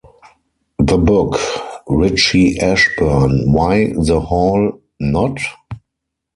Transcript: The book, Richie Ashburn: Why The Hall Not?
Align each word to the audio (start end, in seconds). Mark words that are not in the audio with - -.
The 0.79 0.97
book, 0.97 1.37
Richie 1.87 2.59
Ashburn: 2.59 3.53
Why 3.53 3.89
The 3.95 4.19
Hall 4.19 4.81
Not? 4.99 5.39